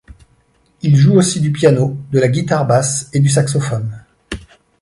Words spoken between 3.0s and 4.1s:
et du saxophone.